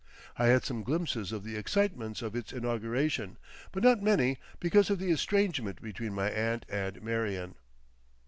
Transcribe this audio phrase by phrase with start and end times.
[0.35, 3.37] I had some glimpses of the excitements of its inauguration,
[3.71, 7.53] but not many because of the estrangement between my aunt and Marion.